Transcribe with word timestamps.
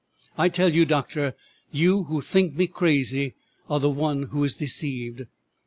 I 0.35 0.49
tell 0.49 0.69
you, 0.73 0.85
doctor, 0.87 1.35
you 1.71 2.05
who 2.05 2.21
think 2.21 2.55
me 2.55 2.65
crazy 2.65 3.35
are 3.69 3.79
the 3.79 3.91
one 3.91 4.23
who 4.33 4.43
is 4.43 4.55
deceived. 4.55 5.27